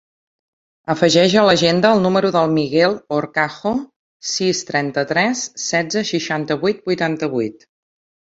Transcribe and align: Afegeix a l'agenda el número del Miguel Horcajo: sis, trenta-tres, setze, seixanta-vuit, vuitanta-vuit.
Afegeix 0.93 1.33
a 1.41 1.43
l'agenda 1.47 1.91
el 1.97 2.01
número 2.05 2.31
del 2.35 2.49
Miguel 2.55 2.95
Horcajo: 3.17 3.75
sis, 4.31 4.63
trenta-tres, 4.71 5.45
setze, 5.67 6.05
seixanta-vuit, 6.15 6.83
vuitanta-vuit. 6.91 7.69